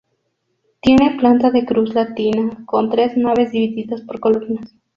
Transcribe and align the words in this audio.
Tiene 0.81 1.15
planta 1.19 1.51
de 1.51 1.63
cruz 1.63 1.93
latina, 1.93 2.63
con 2.65 2.89
tres 2.89 3.15
naves 3.17 3.51
divididas 3.51 4.01
por 4.01 4.19
columnas. 4.19 4.73